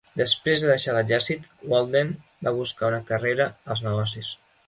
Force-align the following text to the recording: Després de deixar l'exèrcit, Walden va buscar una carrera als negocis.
Després 0.19 0.61
de 0.61 0.69
deixar 0.69 0.95
l'exèrcit, 0.95 1.43
Walden 1.73 2.09
va 2.47 2.55
buscar 2.61 2.91
una 2.93 3.03
carrera 3.13 3.49
als 3.75 3.85
negocis. 3.91 4.35